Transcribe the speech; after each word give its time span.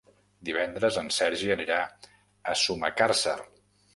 Divendres 0.47 0.95
en 1.01 1.09
Sergi 1.17 1.51
anirà 1.57 1.77
a 2.53 2.57
Sumacàrcer. 2.65 3.37